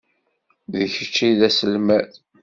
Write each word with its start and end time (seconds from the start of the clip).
D 0.71 0.73
kečč 0.93 1.15
ay 1.25 1.33
d 1.39 1.41
aselmad. 1.47 2.11